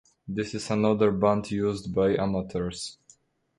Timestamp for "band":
1.11-1.51